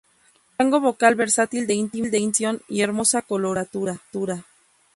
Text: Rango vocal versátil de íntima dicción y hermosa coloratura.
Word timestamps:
Rango 0.57 0.79
vocal 0.87 1.13
versátil 1.23 1.67
de 1.67 1.75
íntima 1.75 2.07
dicción 2.07 2.59
y 2.67 2.81
hermosa 2.81 3.21
coloratura. 3.21 3.93